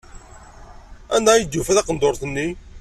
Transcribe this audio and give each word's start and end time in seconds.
Anda 1.15 1.31
ay 1.33 1.43
d-yufa 1.43 1.77
taqendurt-nni? 1.77 2.47